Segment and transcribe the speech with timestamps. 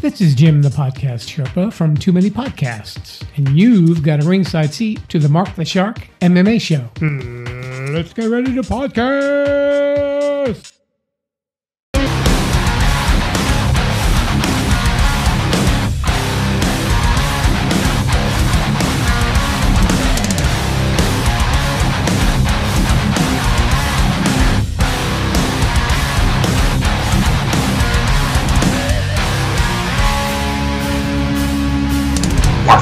[0.00, 4.72] This is Jim, the podcast Sherpa from Too Many Podcasts, and you've got a ringside
[4.72, 6.88] seat to the Marc the Shark MMA show.
[6.98, 10.72] Hmm, let's get ready to podcast.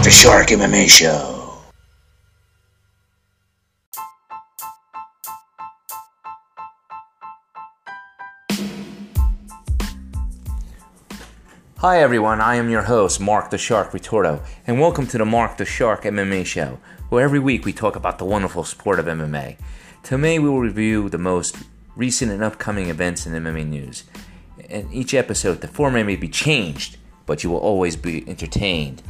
[0.01, 1.59] The Shark MMA Show.
[11.79, 15.57] Hi everyone, I am your host, Marc the Shark Ritorto, and welcome to the Marc
[15.57, 16.79] the Shark MMA Show,
[17.09, 19.57] where every week we talk about the wonderful sport of MMA.
[20.05, 21.57] Today we will review the most
[21.97, 24.05] recent and upcoming events in MMA news.
[24.71, 26.99] In each episode, the format may be changed,
[27.29, 29.03] but you will always be entertained.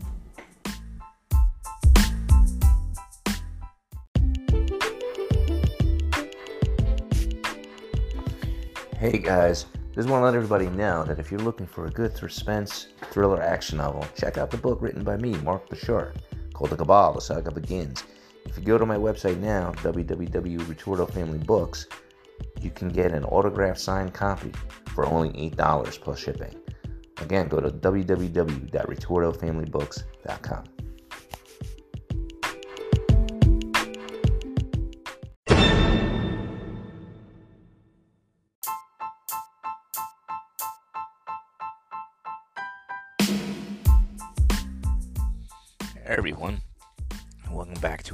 [9.05, 12.17] Hey guys, just want to let everybody know that if you're looking for a good
[12.17, 16.17] suspense thriller action novel, check out the book written by me, Marc the Shark,
[16.53, 18.03] called The Cabal, The Saga Begins.
[18.45, 21.87] If you go to my website now, www.ritortofamilybooks,
[22.61, 24.51] you can get an autographed signed copy
[24.87, 26.57] for only $8 plus shipping.
[27.19, 30.65] Again, go to www.ritortofamilybooks.com.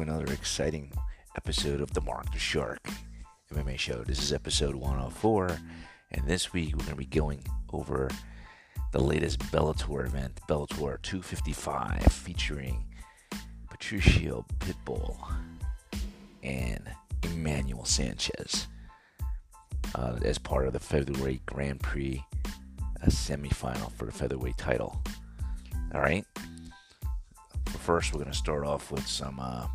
[0.03, 0.91] another exciting
[1.37, 2.89] episode of the Marc the Shark
[3.53, 4.03] MMA show.
[4.03, 5.59] This is episode 104,
[6.13, 8.09] and this week we're going to be going over
[8.93, 12.85] the latest Bellator event, Bellator 255, featuring
[13.69, 15.17] Patricio Pitbull
[16.43, 16.83] and
[17.23, 18.69] Emmanuel Sanchez
[19.95, 22.25] uh, as part of the Featherweight Grand Prix
[23.03, 25.03] uh, semifinal for the Featherweight title.
[25.95, 26.25] All right.
[27.67, 29.67] First, we're going to start off with some uh,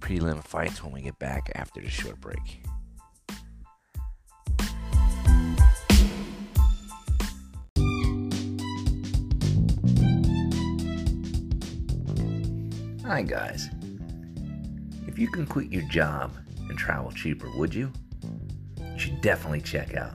[0.00, 2.62] prelim fights when we get back after the short break.
[13.04, 13.68] Hi, guys.
[15.06, 16.36] If you can quit your job
[16.68, 17.92] and travel cheaper, would you?
[18.78, 20.14] You should definitely check out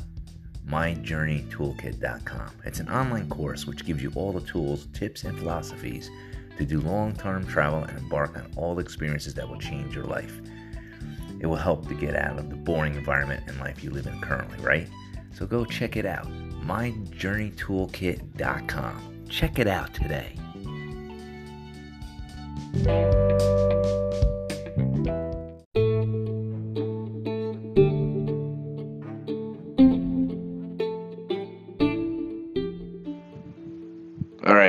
[0.68, 2.52] myjourneytoolkit.com.
[2.64, 6.10] It's an online course which gives you all the tools, tips, and philosophies
[6.58, 10.06] to do long term travel and embark on all the experiences that will change your
[10.06, 10.42] life.
[11.40, 14.22] It will help to get out of the boring environment and life you live in
[14.22, 14.88] currently, right?
[15.34, 16.28] So go check it out.
[16.64, 19.26] MyJourneyToolkit.com.
[19.30, 20.38] Check it out today.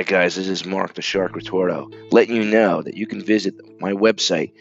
[0.07, 3.91] Guys, this is Marc the Shark Ritorto, letting you know that you can visit my
[3.91, 4.53] website,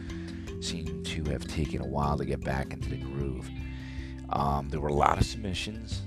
[0.62, 3.50] seemed to have taken a while to get back into the groove.
[4.28, 6.02] Um, there were a lot of submissions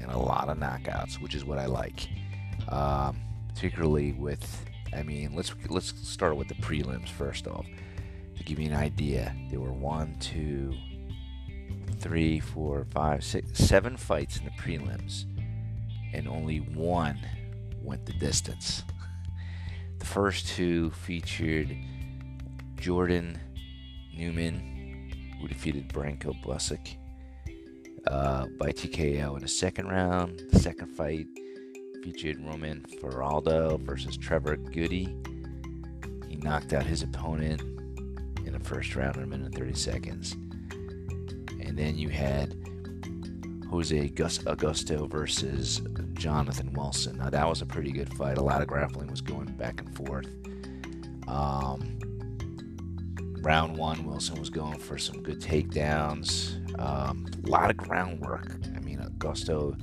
[0.00, 2.08] and a lot of knockouts, which is what I like.
[2.68, 4.64] Um, particularly with,
[4.94, 7.66] I mean, let's let's start with the prelims first off.
[8.36, 10.74] To give you an idea, there were one, two,
[11.98, 15.26] three, four, five, six, seven fights in the prelims,
[16.14, 17.18] and only one
[17.82, 18.82] went the distance.
[19.98, 21.76] The first two featured
[22.76, 23.38] Jordan
[24.16, 26.96] Newman, who defeated Branko Busick
[28.06, 30.44] uh, by TKO in the second round.
[30.50, 31.26] The second fight
[32.02, 35.16] featured Roman Faraldo versus Trevor Goody.
[36.28, 37.60] He knocked out his opponent
[38.44, 40.32] in the first round in a minute and 30 seconds.
[41.60, 42.54] And then you had
[43.70, 45.80] Jose Augusto versus
[46.14, 47.18] Jonathan Wilson.
[47.18, 48.38] Now, that was a pretty good fight.
[48.38, 50.26] A lot of grappling was going back and forth.
[51.28, 51.99] Um,
[53.42, 56.56] round one, Wilson was going for some good takedowns.
[56.78, 58.56] Um, a lot of groundwork.
[58.76, 59.78] I mean, Augusto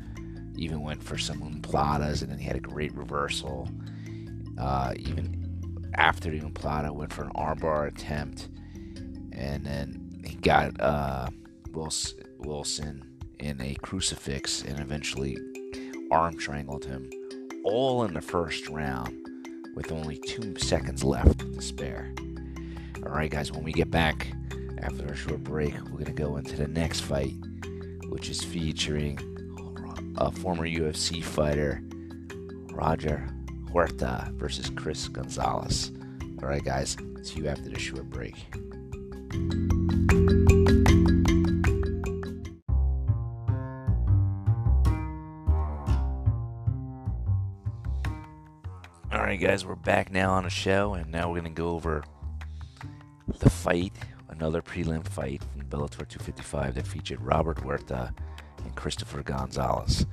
[0.57, 3.69] even went for some omoplatas, and then he had a great reversal.
[4.57, 8.49] Uh, even after the omoplata, went for an armbar attempt,
[9.31, 11.29] and then he got uh,
[11.73, 13.03] Wilson
[13.39, 15.37] in a crucifix, and eventually
[16.11, 17.09] arm strangled him,
[17.63, 19.13] all in the first round,
[19.75, 22.13] with only two seconds left to spare.
[23.05, 24.27] All right, guys, when we get back
[24.81, 27.33] after a short break, we're going to go into the next fight,
[28.09, 29.19] which is featuring
[30.17, 31.81] a former UFC fighter,
[32.71, 33.29] Roger
[33.71, 35.91] Huerta versus Chris Gonzalez.
[36.41, 38.35] All right, guys, see you after the short break.
[49.11, 51.69] All right, guys, we're back now on the show, and now we're going to go
[51.69, 52.03] over
[53.27, 53.93] the fight,
[54.29, 58.13] another prelim fight from Bellator 255 that featured Robert Huerta
[58.63, 60.05] and Christopher Gonzalez.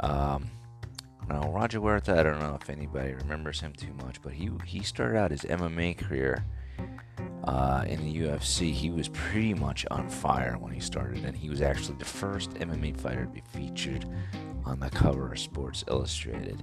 [0.00, 0.50] Um,
[1.28, 4.82] now Roger Huerta, I don't know if anybody remembers him too much, but he he
[4.82, 6.44] started out his MMA career
[7.44, 8.72] uh, in the UFC.
[8.72, 12.50] He was pretty much on fire when he started, and he was actually the first
[12.54, 14.04] MMA fighter to be featured
[14.64, 16.62] on the cover of Sports Illustrated.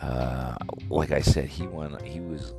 [0.00, 0.56] Uh,
[0.88, 1.98] like I said, he won.
[2.04, 2.52] He was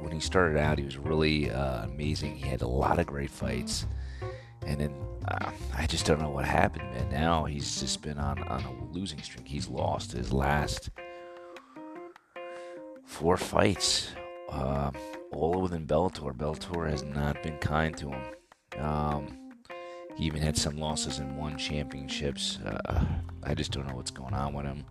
[0.00, 2.36] when he started out, he was really uh, amazing.
[2.36, 3.86] He had a lot of great fights,
[4.66, 4.94] and then
[5.28, 7.10] uh, I just don't know what happened, man.
[7.10, 9.46] Now he's just been on on a losing streak.
[9.46, 10.90] He's lost his last
[13.04, 14.10] four fights,
[14.50, 14.90] uh,
[15.32, 16.34] all within Bellator.
[16.34, 18.22] Bellator has not been kind to him.
[18.78, 19.36] Um,
[20.16, 22.58] he even had some losses in one championships.
[22.58, 23.04] Uh,
[23.42, 24.84] I just don't know what's going on with him.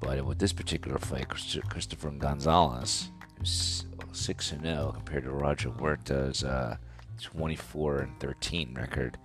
[0.00, 6.44] But with this particular fight, Christopher Gonzalez, who's 6 and 0 compared to Roger Huerta's
[6.44, 6.76] uh,
[7.22, 9.18] 24 and 13 record,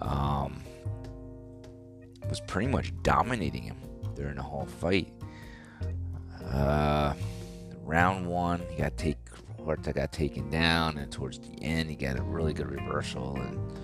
[0.00, 0.62] um,
[2.28, 3.76] was pretty much dominating him
[4.14, 5.12] during the whole fight.
[6.50, 7.14] Uh,
[7.82, 9.18] round one, he got take
[9.58, 13.78] Huerta got taken down, and towards the end, he got a really good reversal and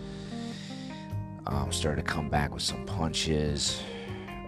[1.47, 3.80] um, started to come back with some punches.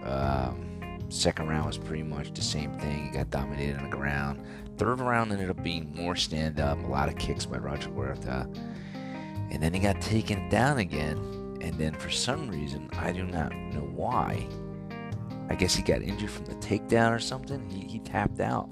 [0.03, 3.07] Um, second round was pretty much the same thing.
[3.07, 4.43] He got dominated on the ground.
[4.77, 8.47] Third round ended up being more stand up, a lot of kicks by Roger Huerta.
[9.51, 11.17] And then he got taken down again.
[11.61, 14.47] And then for some reason, I do not know why.
[15.49, 17.69] I guess he got injured from the takedown or something.
[17.69, 18.69] He, he tapped out.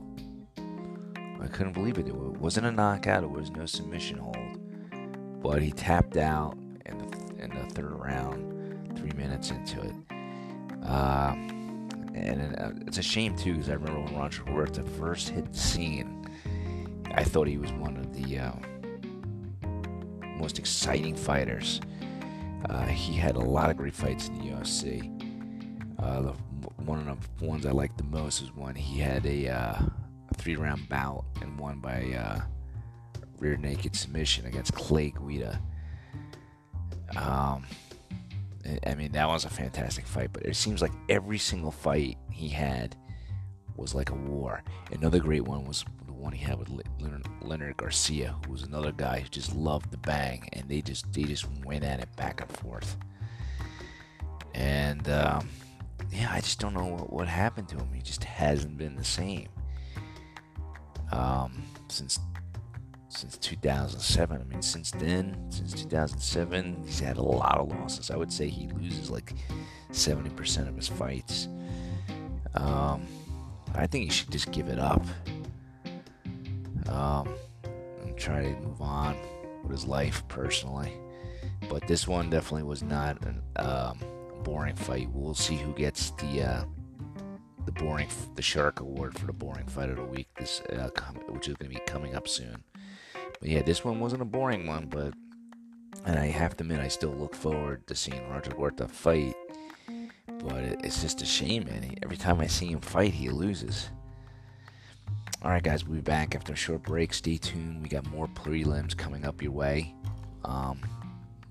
[1.39, 2.07] I couldn't believe it.
[2.07, 5.41] It wasn't a knockout, it was no submission hold.
[5.41, 9.93] But he tapped out in the, in the third round, three minutes into it.
[10.85, 11.35] Uh,
[12.13, 15.57] and uh, it's a shame too because I remember when Roger Huerta first hit the
[15.57, 16.25] scene,
[17.13, 18.53] I thought he was one of the uh,
[20.37, 21.81] most exciting fighters.
[22.69, 25.09] Uh, he had a lot of great fights in the UFC.
[25.99, 26.31] Uh, the,
[26.83, 29.79] one of the ones I liked the most was when he had a, uh,
[30.29, 32.41] a three-round bout and won by uh,
[33.39, 35.59] rear naked submission against Clay Guida.
[37.17, 37.65] Um,
[38.85, 42.47] I mean, that was a fantastic fight, but it seems like every single fight he
[42.49, 42.95] had
[43.75, 44.63] was like a war.
[44.91, 46.69] Another great one was the one he had with
[47.41, 51.23] Leonard Garcia, who was another guy who just loved the bang, and they just they
[51.23, 52.97] just went at it back and forth.
[54.53, 55.49] And um,
[56.11, 57.89] yeah, I just don't know what, what happened to him.
[57.93, 59.47] He just hasn't been the same
[61.11, 62.19] um, since
[63.11, 64.41] since 2007.
[64.41, 68.09] I mean, since then, since 2007, he's had a lot of losses.
[68.09, 69.33] I would say he loses like
[69.91, 71.47] 70% of his fights.
[72.55, 73.05] Um,
[73.75, 75.05] I think he should just give it up
[76.87, 77.29] um,
[78.03, 79.17] and try to move on
[79.63, 80.93] with his life personally.
[81.69, 83.17] But this one definitely was not
[83.55, 83.99] a um,
[84.43, 85.09] boring fight.
[85.11, 86.63] We'll see who gets the uh,
[87.65, 90.27] the boring the Shark Award for the boring fight of the week.
[90.37, 90.89] This uh,
[91.27, 92.63] which is going to be coming up soon.
[93.39, 95.13] But yeah, this one wasn't a boring one, but
[96.05, 99.35] and I have to admit, I still look forward to seeing Roger Huerta fight.
[100.43, 101.95] But it's just a shame, man.
[102.01, 103.89] Every time I see him fight, he loses.
[105.43, 107.13] All right, guys, we'll be back after a short break.
[107.13, 107.83] Stay tuned.
[107.83, 109.93] We got more prelims coming up your way.
[110.45, 110.81] Um,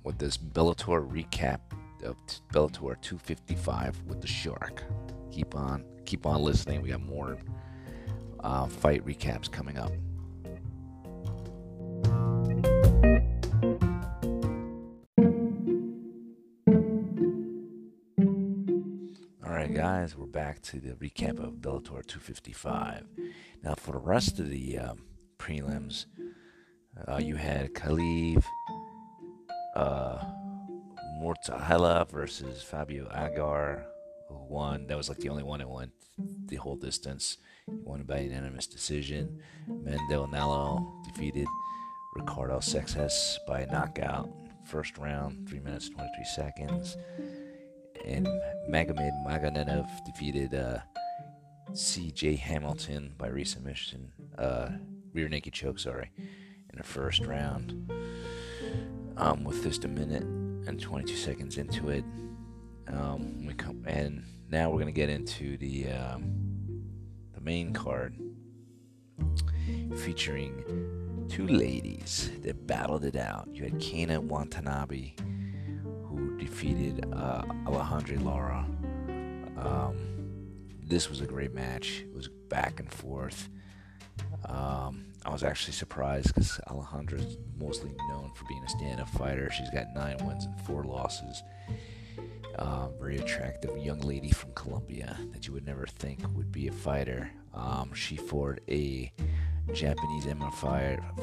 [0.03, 1.61] with this Bellator recap
[2.03, 2.17] of
[2.53, 4.83] Bellator 255 with the Shark.
[5.31, 6.83] Keep on, keep on listening.
[6.83, 7.39] We got more
[8.41, 9.93] uh, fight recaps coming up.
[19.81, 23.07] Guys, we're back to the recap of Bellator 255.
[23.63, 25.05] Now, for the rest of the um,
[25.39, 26.07] prelims,
[27.07, 28.45] uh, you had Khalif
[29.77, 30.25] uh,
[31.23, 33.87] Murtahela versus Fabio Agar,
[34.29, 34.87] who won.
[34.87, 35.93] That was like the only one that went
[36.47, 37.39] the whole distance.
[37.67, 39.41] He won by unanimous decision.
[39.67, 41.47] Mandel Nallo defeated
[42.15, 44.29] Ricardo Seixas by knockout.
[44.65, 46.97] First round, 3 minutes 23 seconds
[48.05, 48.27] and
[48.69, 50.79] Magomed Magomedov defeated uh,
[51.73, 52.37] C.J.
[52.37, 54.71] Hamilton by resubmission, uh,
[55.13, 57.91] rear naked choke, sorry, in the first round.
[59.17, 62.05] Um, with just a minute and 22 seconds into it,
[62.89, 66.83] um, we come and now we're gonna get into the um,
[67.35, 68.17] the main card,
[69.97, 70.65] featuring
[71.31, 73.49] two ladies that battled it out.
[73.53, 75.15] You had Kana Watanabe
[76.05, 78.67] who defeated uh, Alejandra Lara.
[79.57, 79.97] Um,
[80.83, 82.01] this was a great match.
[82.01, 83.49] It was back and forth.
[84.47, 89.51] Um, I was actually surprised because Alejandra is mostly known for being a stand-up fighter.
[89.53, 91.45] She's got nine wins and four losses.
[92.59, 96.73] Uh, very attractive young lady from Colombia that you would never think would be a
[96.73, 97.31] fighter.
[97.55, 99.13] Um, she fought a
[99.75, 100.53] Japanese MMA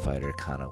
[0.03, 0.69] fighter, Kana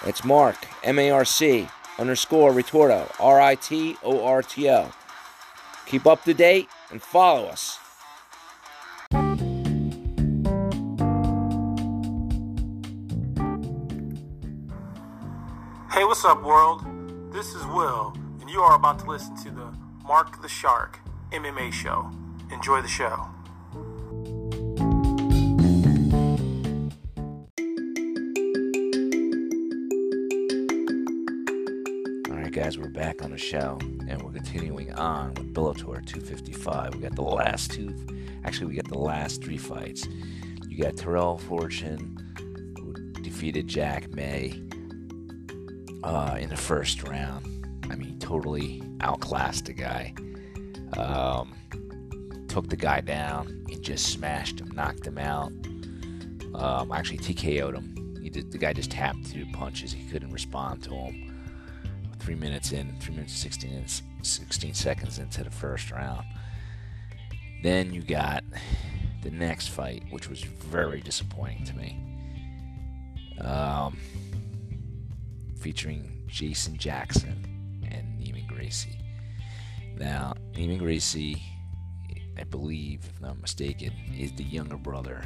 [0.06, 4.90] It's Marc, M A R C underscore Ritorto, R I T O R T O.
[5.90, 7.76] Keep up to date and follow us.
[15.90, 16.84] Hey, what's up, world?
[17.32, 21.00] This is Will, and you are about to listen to the Marc the Shark
[21.32, 22.08] MMA show.
[22.52, 23.26] Enjoy the show.
[33.00, 36.96] Back on the show, and we're continuing on with Bellator 255.
[36.96, 37.96] We got the last two,
[38.44, 40.06] actually, we got the last three fights.
[40.68, 42.18] You got Tyrell Fortune,
[42.76, 42.92] who
[43.22, 44.62] defeated Jack May
[46.04, 47.66] uh, in the first round.
[47.90, 50.12] I mean, totally outclassed the guy.
[50.98, 51.54] Um,
[52.48, 55.52] took the guy down and just smashed him, knocked him out.
[56.54, 57.94] Um, actually, TKO'd him.
[58.30, 59.90] Did, the guy just tapped through punches.
[59.90, 61.29] He couldn't respond to him
[62.30, 63.86] three minutes in, three minutes 16,
[64.22, 66.24] 16 seconds into the first round.
[67.64, 68.44] Then you got
[69.24, 71.98] the next fight, which was very disappointing to me.
[73.40, 73.98] Um,
[75.58, 78.96] featuring Jason Jackson and Neiman Gracie.
[79.96, 81.42] Now, Neiman Gracie,
[82.38, 85.24] I believe, if not mistaken, is the younger brother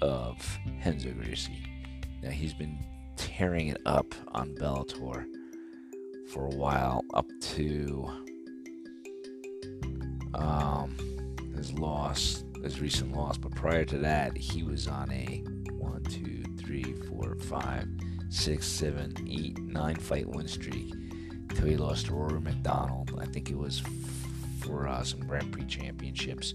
[0.00, 1.66] of Renzo Gracie.
[2.22, 2.78] Now, he's been
[3.16, 5.26] tearing it up on Bellator
[6.28, 8.08] for a while up to
[10.34, 10.94] um,
[11.56, 13.38] his loss, his recent loss.
[13.38, 17.88] But prior to that, he was on a one, two, three, four, five,
[18.28, 20.92] six, seven, eight, nine fight win streak
[21.50, 23.18] until he lost to Rory MacDonald.
[23.18, 23.82] I think it was
[24.60, 26.54] for uh, some Grand Prix championships.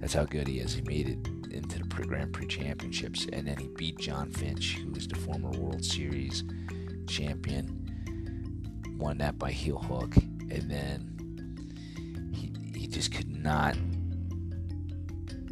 [0.00, 0.74] That's how good he is.
[0.74, 4.92] He made it into the Grand Prix championships, and then he beat Jon Fitch, who
[4.92, 6.44] was the former World Series
[7.06, 7.79] champion
[9.00, 13.74] won that by heel hook, and then he he just could not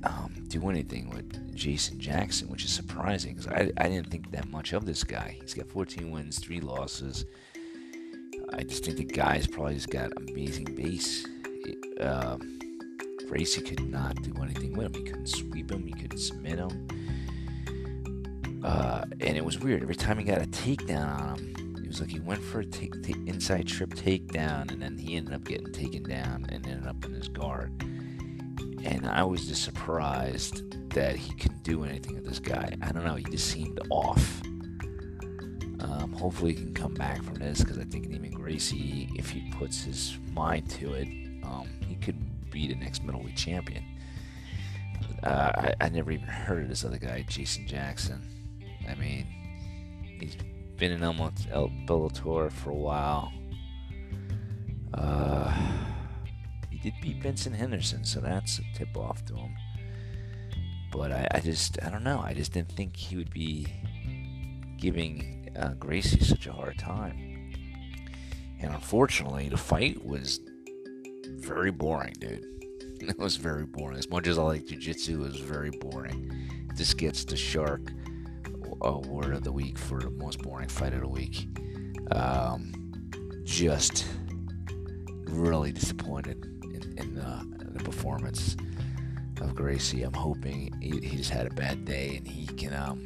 [0.04, 4.48] um, do anything with Jason Jackson, which is surprising because I, I didn't think that
[4.48, 5.36] much of this guy.
[5.40, 7.24] He's got 14 wins, three losses.
[8.52, 11.26] I just think the guy's probably just got amazing base.
[11.44, 12.38] It, uh,
[13.28, 14.94] Gracie could not do anything with him.
[14.94, 15.86] He couldn't sweep him.
[15.86, 16.88] He couldn't submit him.
[18.64, 19.82] Uh, and it was weird.
[19.82, 22.66] Every time he got a takedown on him, he was like he went for a
[22.66, 22.94] take,
[23.26, 27.14] inside trip takedown, and then he ended up getting taken down and ended up in
[27.14, 27.72] his guard.
[28.84, 32.76] And I was just surprised that he couldn't do anything with this guy.
[32.82, 33.14] I don't know.
[33.14, 34.42] He just seemed off.
[35.80, 39.50] Um, hopefully, he can come back from this because I think Neiman Gracie, if he
[39.52, 41.08] puts his mind to it,
[41.42, 43.82] um, he could be the next middleweight champion.
[45.22, 48.20] Uh, I, I never even heard of this other guy, Jason Jackson.
[48.86, 49.26] I mean,
[50.20, 50.36] he's
[50.78, 53.32] been in El, El Bellator for a while.
[54.94, 55.52] Uh,
[56.70, 59.54] he did beat Benson Henderson, so that's a tip off to him.
[60.92, 62.20] But I, I just, I don't know.
[62.24, 63.66] I just didn't think he would be
[64.78, 67.52] giving uh, Gracie such a hard time.
[68.60, 70.40] And unfortunately, the fight was
[71.36, 72.44] very boring, dude.
[73.00, 73.96] It was very boring.
[73.96, 76.66] As much as I like jiu-jitsu, it was very boring.
[76.74, 77.92] This gets the shark
[78.80, 81.48] award of the week for the most boring fight of the week.
[82.10, 82.72] Um,
[83.44, 84.06] just
[85.24, 88.56] really disappointed in, in, the, in, the, performance
[89.40, 90.02] of Gracie.
[90.02, 93.04] I'm hoping he, just had a bad day and he can um,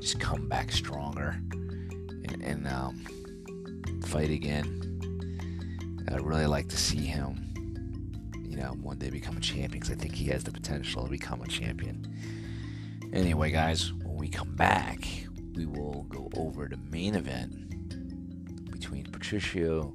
[0.00, 3.04] just come back stronger and, and um,
[4.06, 4.76] fight again.
[6.10, 7.52] I'd really like to see him,
[8.48, 11.10] you know, one day become a champion because I think he has the potential to
[11.10, 12.06] become a champion.
[13.12, 14.98] Anyway, guys, we come back,
[15.54, 19.94] we will go over the main event between Patricio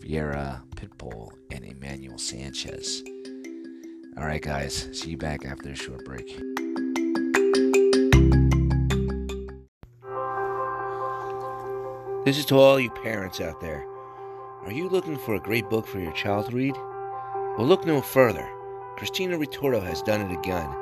[0.00, 3.04] Vieira Pitbull and Emmanuel Sanchez.
[4.18, 6.26] All right, guys, see you back after a short break.
[12.24, 13.86] This is to all you parents out there.
[14.64, 16.74] Are you looking for a great book for your child to read?
[16.76, 18.50] Well, look no further.
[18.96, 20.74] Christina Ritorto has done it again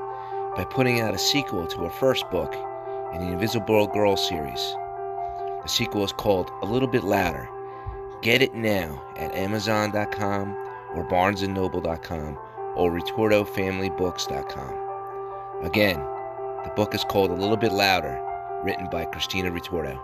[0.56, 2.54] by putting out a sequel to her first book
[3.14, 4.60] in the Invisible Girl series.
[5.62, 7.48] The sequel is called A Little Bit Louder.
[8.20, 10.50] Get it now at Amazon.com
[10.94, 12.38] or BarnesandNoble.com
[12.76, 15.64] or RitortoFamilyBooks.com.
[15.64, 15.96] Again,
[16.64, 18.20] the book is called A Little Bit Louder,
[18.62, 19.98] written by Christina Ritorto.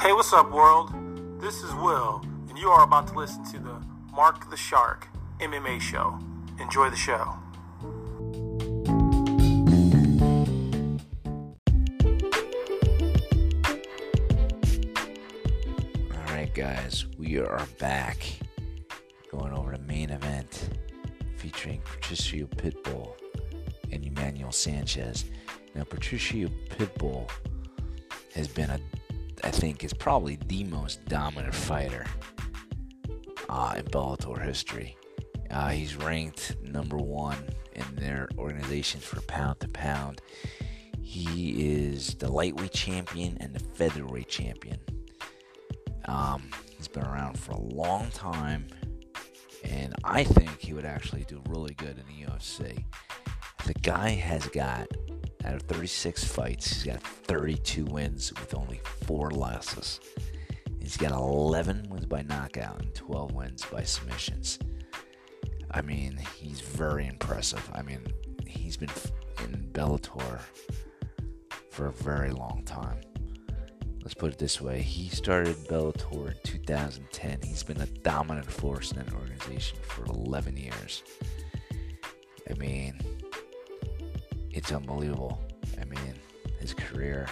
[0.00, 0.94] Hey, what's up, world?
[1.40, 2.22] This is Will,
[2.56, 3.82] and you are about to listen to the
[4.14, 5.08] Marc the Shark
[5.40, 6.18] MMA show.
[6.58, 7.36] Enjoy the show.
[16.14, 18.26] All right, guys, we are back
[19.30, 20.70] going over the main event
[21.36, 23.16] featuring Patricio Pitbull
[23.92, 25.26] and Emmanuel Sanchez.
[25.74, 27.30] Now, Patricio Pitbull
[28.34, 28.80] has been a,
[29.44, 32.06] I think, is probably the most dominant fighter
[33.48, 34.96] uh, in Bellator history.
[35.50, 37.38] Uh, he's ranked number one
[37.74, 40.20] in their organizations for pound to pound.
[41.00, 44.78] He is the lightweight champion and the featherweight champion.
[46.06, 48.66] Um, he's been around for a long time,
[49.64, 52.84] and I think he would actually do really good in the UFC.
[53.66, 54.88] The guy has got,
[55.44, 60.00] out of 36 fights, he's got 32 wins with only four losses.
[60.86, 64.60] He's got 11 wins by knockout and 12 wins by submissions.
[65.72, 67.68] I mean, he's very impressive.
[67.74, 68.06] I mean,
[68.46, 68.90] he's been
[69.42, 70.38] in Bellator
[71.72, 73.00] for a very long time.
[74.02, 74.80] Let's put it this way.
[74.80, 77.40] He started Bellator in 2010.
[77.42, 81.02] He's been a dominant force in that organization for 11 years.
[82.48, 83.00] I mean,
[84.52, 85.42] it's unbelievable.
[85.80, 86.14] I mean,
[86.60, 87.26] his career.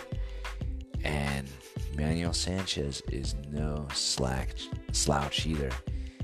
[1.04, 1.48] And
[1.96, 4.54] Manuel Sanchez is no slack
[4.92, 5.70] slouch either.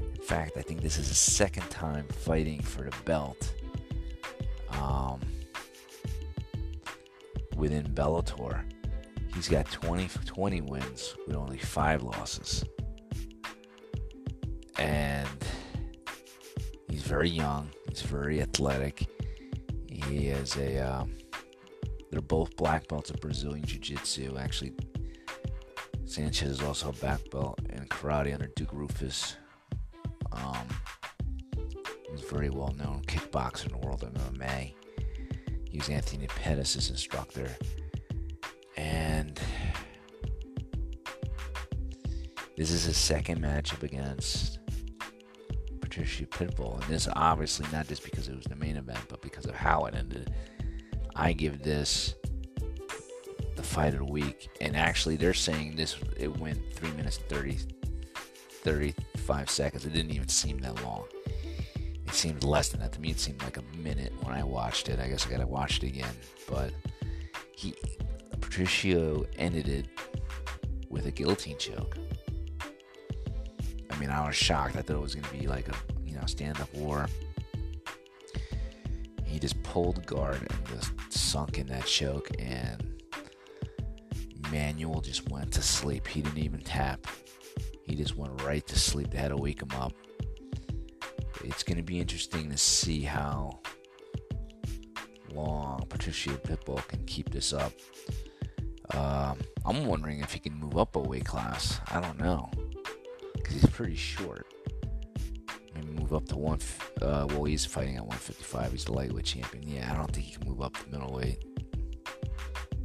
[0.01, 3.55] In fact, I think this is his second time fighting for the belt
[4.71, 5.21] um,
[7.57, 8.63] within Bellator.
[9.35, 12.65] He's got 20, 20 wins with only five losses.
[14.79, 15.29] And
[16.89, 17.71] he's very young.
[17.89, 19.07] He's very athletic.
[19.89, 20.79] He is a.
[20.79, 21.17] Um,
[22.11, 24.37] they're both black belts of Brazilian Jiu Jitsu.
[24.37, 24.73] Actually,
[26.11, 29.37] Sanchez is also a black belt in karate under Duke Roufus.
[30.33, 30.67] Um,
[32.11, 34.75] he's very well known kickboxer in the world of MMA.
[35.71, 37.49] He was Anthony Pettis' instructor.
[38.77, 39.39] And
[42.57, 44.59] this is his second matchup against
[45.81, 46.83] Patricio Pitbull.
[46.83, 49.85] And this obviously not just because it was the main event, but because of how
[49.85, 50.35] it ended.
[51.15, 52.17] I give this
[53.61, 54.49] the fight of the week.
[54.61, 57.59] And actually, they're saying this it went 3 minutes 30,
[58.63, 59.85] 35 seconds.
[59.85, 61.05] It didn't even seem that long.
[61.77, 62.93] It seemed less than that.
[62.93, 64.99] To me, it seemed like a minute when I watched it.
[64.99, 66.15] I guess I gotta watch it again.
[66.49, 66.73] But
[67.55, 67.75] he,
[68.41, 69.87] Patricio ended it
[70.89, 71.99] with a guillotine choke.
[73.91, 74.77] I mean, I was shocked.
[74.77, 75.75] I thought it was gonna be like a
[76.07, 77.07] you know stand-up war.
[79.27, 82.90] He just pulled guard and just sunk in that choke, and
[84.51, 86.07] Manuel just went to sleep.
[86.07, 87.07] He didn't even tap.
[87.85, 89.11] He just went right to sleep.
[89.11, 89.93] They had to wake him up.
[91.45, 93.61] It's going to be interesting to see how
[95.33, 97.73] long Patricio Pitbull can keep this up.
[98.95, 101.81] Um, I'm wondering if he can move up a weight class.
[101.91, 102.51] I don't know.
[103.35, 104.47] Because he's pretty short.
[105.75, 106.59] Maybe move up to one.
[107.01, 108.73] Uh, well, he's fighting at 155.
[108.73, 109.67] He's the lightweight champion.
[109.67, 111.45] Yeah, I don't think he can move up to middleweight.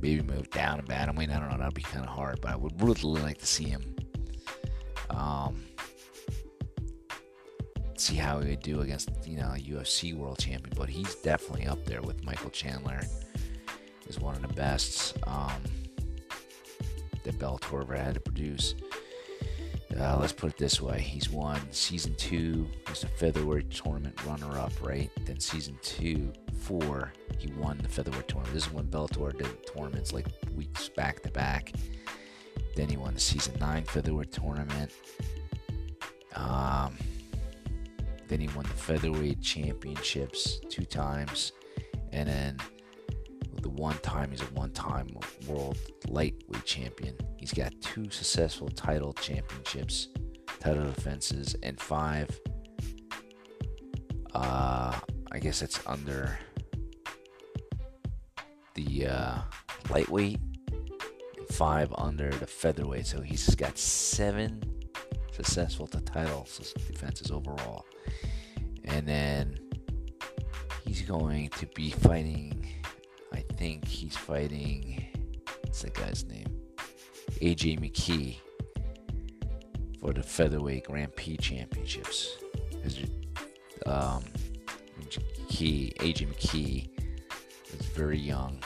[0.05, 1.35] Maybe move down to bantamweight.
[1.35, 1.57] I don't know.
[1.57, 3.95] That'd be kind of hard, but I would really like to see him.
[5.09, 5.65] Um,
[7.97, 11.65] see how he would do against you know a UFC world champion, but he's definitely
[11.65, 13.01] up there with Michael Chandler.
[14.07, 15.59] Is one of the best um,
[17.23, 18.75] that Bellator ever had to produce.
[19.99, 22.67] Uh, let's put it this way: he's won season two.
[22.89, 25.09] He's a featherweight tournament runner-up, right?
[25.25, 28.53] Then season two, four, he won the featherweight tournament.
[28.53, 31.73] This is when Bellator did tournaments like weeks back to back,
[32.75, 34.91] Then he won the season nine featherweight tournament.
[36.35, 36.97] Um,
[38.27, 41.53] then he won the featherweight championships two times,
[42.11, 42.57] and then
[43.65, 45.07] the one time he's a one-time
[45.47, 45.75] world
[46.07, 47.15] lightweight champion.
[47.39, 50.09] He's got two successful title championships,
[50.59, 52.29] title defenses, and five.
[54.35, 54.99] Uh,
[55.31, 56.37] I guess it's under
[58.75, 59.37] the uh,
[59.89, 60.39] lightweight
[61.37, 63.07] and five under the featherweight.
[63.07, 64.61] So he's got seven
[65.31, 66.47] successful title
[66.87, 67.87] defenses overall.
[68.83, 69.57] And then
[70.85, 72.67] he's going to be fighting,
[73.35, 75.05] I think he's fighting,
[75.61, 76.47] what's that guy's name?
[77.41, 78.37] AJ McKee
[79.99, 82.37] for the featherweight Grand Prix championships.
[83.85, 84.23] Um,
[85.01, 86.89] McKee, AJ McKee
[87.73, 88.57] is very young.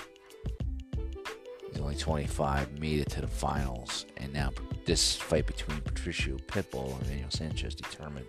[1.71, 4.51] He's only 25, made it to the finals, and now
[4.85, 8.27] this fight between Patricio Pitbull and Daniel Sanchez determined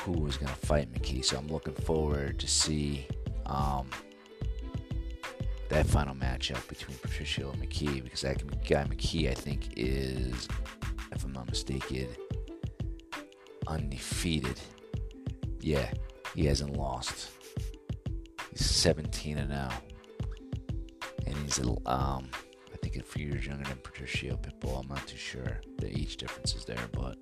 [0.00, 1.24] who was going to fight McKee.
[1.24, 3.06] So I'm looking forward to see
[3.46, 3.88] um,
[5.70, 10.48] that final matchup between Patricio and McKee because that guy McKee, I think, is,
[11.12, 12.08] if I'm not mistaken,
[13.68, 14.60] undefeated.
[15.60, 15.90] Yeah,
[16.34, 17.30] he hasn't lost.
[18.50, 19.70] He's 17 and now,
[21.26, 22.28] and he's um,
[22.72, 24.82] I think a few years younger than Patricio Pitbull.
[24.82, 27.16] I'm not too sure the age difference is there, but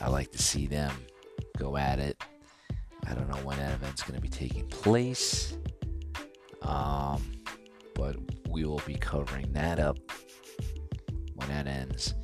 [0.00, 0.92] I like to see them
[1.58, 2.22] go at it.
[3.06, 5.56] I don't know when that event's going to be taking place,
[6.62, 7.22] um,
[7.98, 8.16] but
[8.48, 9.98] we will be covering that up
[11.34, 12.14] when that ends.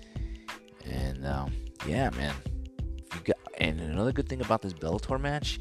[0.87, 1.53] And um,
[1.87, 2.35] yeah, man,
[3.25, 5.59] got and another good thing about this Bellator match,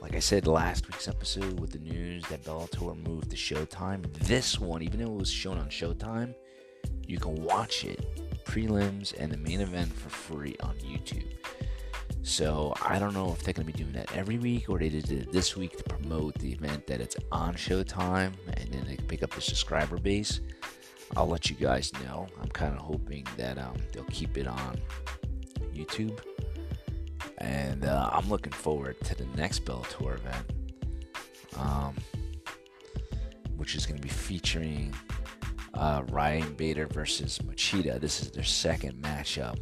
[0.00, 4.58] like I said last week's episode with the news that Bellator moved to Showtime, this
[4.58, 6.34] one, even though it was shown on Showtime,
[7.06, 8.04] you can watch it
[8.44, 11.28] prelims and the main event for free on YouTube.
[12.22, 14.88] So I don't know if they're going to be doing that every week or they
[14.88, 18.96] did it this week to promote the event that it's on Showtime and then they
[18.96, 20.40] can pick up the subscriber base.
[21.16, 22.26] I'll let you guys know.
[22.40, 24.80] I'm kind of hoping that um, they'll keep it on
[25.74, 26.18] YouTube.
[27.38, 30.52] And uh, I'm looking forward to the next Bellator event,
[31.56, 31.94] um,
[33.56, 34.94] which is going to be featuring
[35.74, 37.98] uh, Ryan Bader versus Machida.
[37.98, 39.58] This is their second matchup.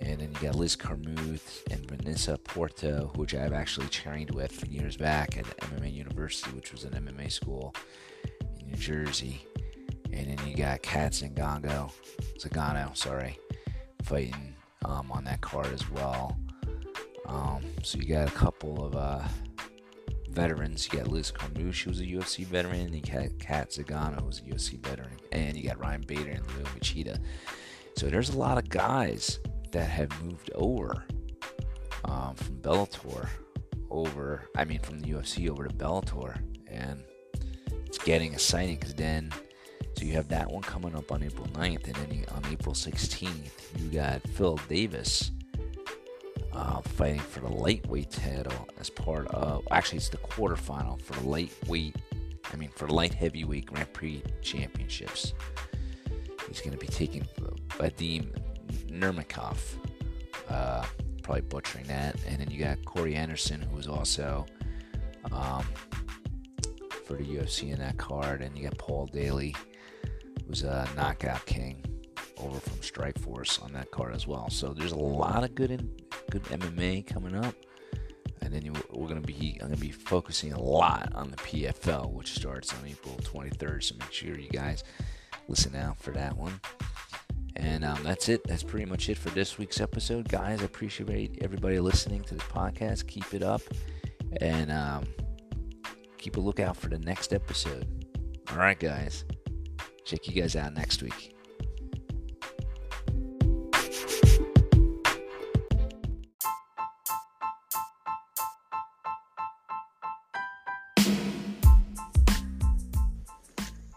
[0.00, 4.96] And then you got Liz Carmouche and Vanessa Porto, which I've actually trained with years
[4.96, 7.74] back at MMA University, which was an MMA school
[8.58, 9.44] in New Jersey.
[10.12, 11.92] And then you got Katz and Zingano,
[12.38, 13.38] Zagano, sorry,
[14.02, 16.36] fighting um, on that card as well.
[17.26, 19.22] Um, so you got a couple of uh,
[20.30, 20.88] veterans.
[20.90, 22.92] You got Liz Carmouche, was a UFC veteran.
[22.92, 25.16] You got Cat Zingano, who's a UFC veteran.
[25.32, 27.18] And you got Ryan Bader and Leo Machida.
[27.96, 29.38] So there's a lot of guys
[29.72, 31.04] that have moved over
[32.04, 33.28] um, from Bellator
[33.90, 36.40] over, I mean, from the UFC over to Bellator.
[36.68, 37.02] And
[37.86, 39.32] it's getting exciting because then,
[39.96, 41.86] so you have that one coming up on April 9th.
[41.86, 45.32] And then on April 16th, you got Phil Davis
[46.52, 51.28] uh, fighting for the lightweight title as part of, actually, it's the quarterfinal for the
[51.28, 51.96] lightweight,
[52.52, 55.34] I mean, for light heavyweight Grand Prix championships.
[56.48, 57.26] He's going to be taking
[57.78, 58.34] Vadim
[58.88, 59.58] Nurmikov.
[60.48, 60.84] Uh,
[61.22, 62.16] probably butchering that.
[62.26, 64.46] And then you got Corey Anderson, who was also
[65.30, 65.64] um,
[67.04, 68.42] for the UFC in that card.
[68.42, 69.54] And you got Paul Daley,
[70.46, 71.84] who's a knockout king
[72.38, 74.48] over from Strikeforce on that card as well.
[74.50, 75.90] So there's a lot of good in,
[76.30, 77.54] good MMA coming up.
[78.42, 82.10] And then you, we're gonna be I'm gonna be focusing a lot on the PFL,
[82.12, 83.84] which starts on April 23rd.
[83.84, 84.82] So make sure you guys
[85.46, 86.58] listen out for that one.
[87.62, 88.42] And um, that's it.
[88.48, 90.62] That's pretty much it for this week's episode, guys.
[90.62, 93.06] I appreciate everybody listening to this podcast.
[93.06, 93.60] Keep it up,
[94.40, 95.04] and um,
[96.16, 97.86] keep a lookout for the next episode.
[98.50, 99.26] All right, guys.
[100.06, 101.36] Check you guys out next week.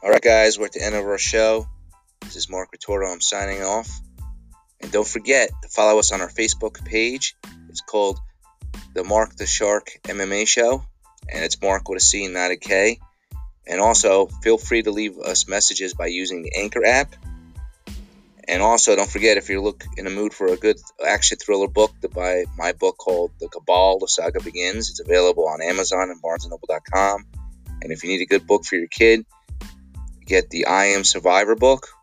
[0.04, 1.66] All right, guys, we're at the end of our show.
[2.44, 3.10] Is Marc Ritorto.
[3.10, 3.90] I'm signing off.
[4.82, 7.38] And don't forget to follow us on our Facebook page.
[7.70, 8.20] It's called
[8.94, 10.84] the Marc the Shark MMA Show.
[11.32, 13.00] And it's Marc with a C, not a K.
[13.66, 17.16] And also, feel free to leave us messages by using the Anchor app.
[18.46, 21.70] And also, don't forget if you're look in the mood for a good action thriller
[21.70, 24.90] book, to buy my book called The Cabal: The Saga Begins.
[24.90, 27.26] It's available on Amazon and BarnesandNoble.com.
[27.82, 29.26] And if you need a good book for your kid,
[30.26, 31.88] get the I Am Survivor book,